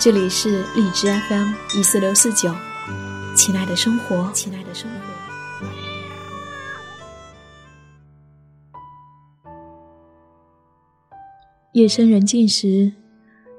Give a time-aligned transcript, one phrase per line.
[0.00, 2.54] 这里是荔枝 FM 一四六四九，
[3.34, 4.96] 亲爱的生活，亲爱的生活。
[11.72, 12.92] 夜深人静时，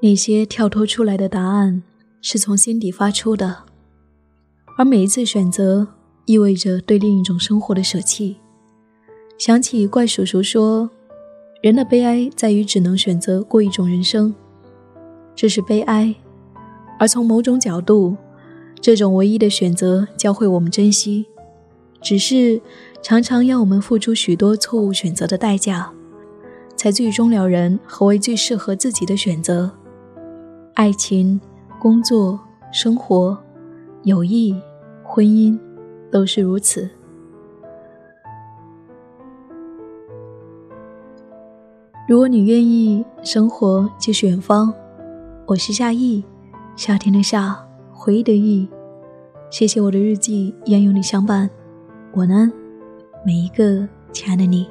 [0.02, 1.82] 那些跳脱出来的答案
[2.22, 3.64] 是从心底发出的，
[4.78, 5.88] 而每一次选择
[6.26, 8.38] 意味着对另一种生活的舍弃。
[9.40, 10.90] 想起怪叔叔说
[11.64, 14.36] ：“人的悲哀在于只能选择过一种人生，
[15.36, 16.14] 这是悲哀。”
[16.98, 18.16] 而从某种角度，
[18.80, 21.26] 这种唯一的选择教会我们珍惜，
[22.02, 22.62] 只是
[23.02, 25.92] 常常要我们付出许多错误选择的代价，
[26.76, 29.72] 才最终了然何为最适合自己的选择。
[30.74, 31.40] 爱情、
[31.80, 32.40] 工作、
[32.72, 33.38] 生活、
[34.04, 34.56] 友谊、
[35.04, 35.58] 婚姻，
[36.12, 36.90] 都是如此。
[42.08, 44.74] 如果你愿意，生活就是远方。
[45.48, 46.24] 我是夏意。
[46.76, 47.58] 夏天的夏，
[47.94, 48.68] 回忆的忆，
[49.50, 51.50] 谢谢我的日记依然有你相伴，
[52.14, 52.52] 我呢，
[53.26, 54.68] 每一个亲爱的你。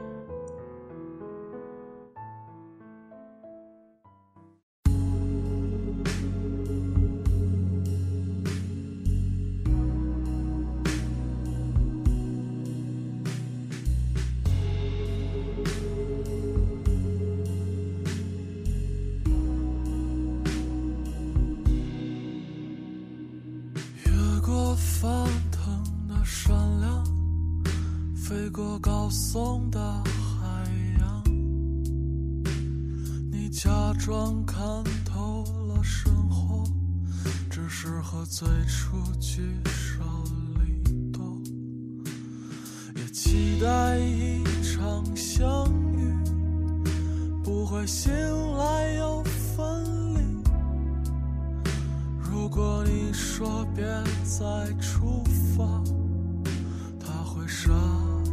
[28.50, 30.46] 过高耸的海
[30.98, 31.22] 洋，
[33.30, 34.60] 你假装看
[35.04, 36.64] 透了生活，
[37.48, 40.04] 只是和最初聚少
[40.58, 41.22] 离多，
[42.96, 45.66] 也期待一场相
[45.96, 46.14] 遇，
[47.42, 48.12] 不会醒
[48.56, 49.84] 来又分
[50.14, 50.20] 离。
[52.20, 53.84] 如果你说别
[54.24, 55.24] 再出
[55.56, 55.82] 发，
[57.00, 57.46] 他会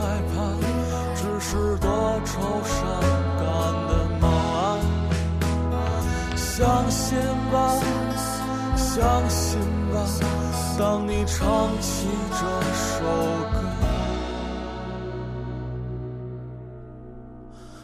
[0.00, 0.02] 害
[0.32, 0.34] 怕，
[1.14, 1.86] 只是多
[2.24, 2.78] 愁善
[3.36, 3.44] 感
[3.86, 4.64] 的梦啊。
[6.34, 7.18] 相信
[7.52, 7.54] 吧，
[8.76, 9.60] 相信
[9.92, 9.94] 吧，
[10.78, 11.38] 当你唱
[11.82, 12.40] 起这
[12.72, 13.04] 首
[13.52, 13.60] 歌，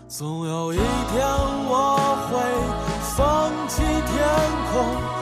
[0.09, 0.83] 总有一天
[1.69, 1.97] 我
[2.31, 2.33] 会
[3.17, 3.85] 放弃天
[4.73, 5.16] 空。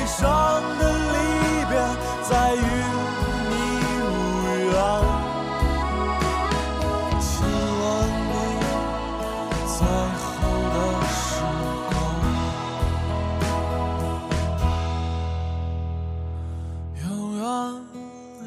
[0.00, 0.26] 悲伤
[0.78, 0.82] 的
[1.12, 1.14] 离
[1.68, 1.72] 别
[2.26, 2.58] 在与
[3.50, 3.52] 你
[4.00, 4.08] 无
[4.72, 4.74] 缘
[7.20, 7.28] 亲
[7.80, 7.82] 吻
[8.30, 8.32] 你
[9.66, 9.76] 最
[10.16, 10.24] 后
[10.72, 10.74] 的
[11.04, 11.20] 时
[11.90, 11.92] 光
[17.04, 17.04] 永
[17.36, 17.44] 远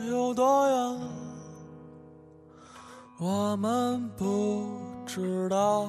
[0.10, 0.74] 有多远
[3.20, 4.22] 我们不
[5.06, 5.88] 知道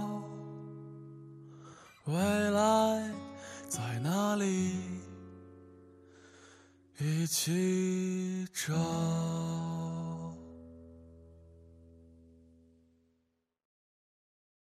[2.05, 2.13] 未
[2.51, 2.61] 来
[3.67, 5.04] 在哪里？
[6.99, 8.73] 一起找。